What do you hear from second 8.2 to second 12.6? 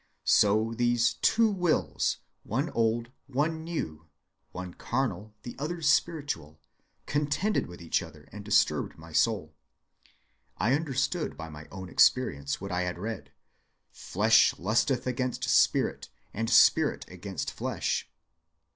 and disturbed my soul. I understood by my own experience